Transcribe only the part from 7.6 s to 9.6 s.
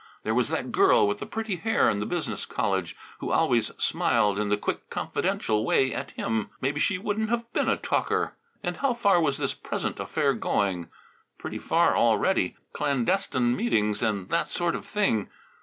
a talker! And how far was this